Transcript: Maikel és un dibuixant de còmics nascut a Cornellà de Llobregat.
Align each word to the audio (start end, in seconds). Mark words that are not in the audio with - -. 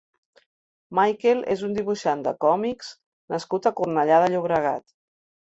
Maikel 0.99 1.43
és 1.55 1.61
un 1.67 1.75
dibuixant 1.79 2.23
de 2.29 2.33
còmics 2.47 2.91
nascut 3.35 3.69
a 3.69 3.75
Cornellà 3.83 4.19
de 4.27 4.33
Llobregat. 4.35 4.89